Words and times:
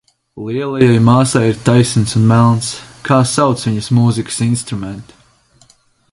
Lielajai 0.43 0.95
māsai 1.07 1.41
ir 1.49 1.59
taisns 1.67 2.15
un 2.19 2.25
melns. 2.31 2.71
Kā 3.09 3.19
sauc 3.33 3.61
viņas 3.69 3.91
mūzikas 4.01 4.43
instrumentu? 4.51 5.73